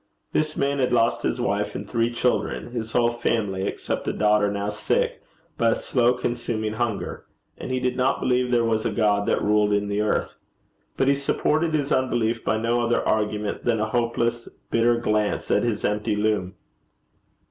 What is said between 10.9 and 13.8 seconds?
But he supported his unbelief by no other argument than